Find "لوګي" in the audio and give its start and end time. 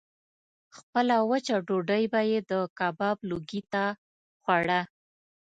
3.29-3.61